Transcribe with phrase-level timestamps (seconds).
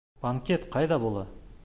[0.23, 1.23] Банкет ҡайҙа була?